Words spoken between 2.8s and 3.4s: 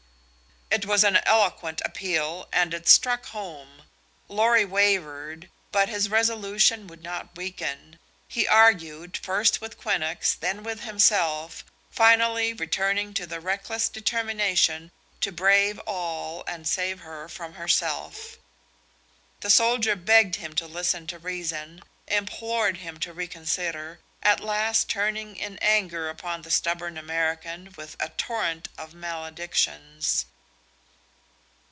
struck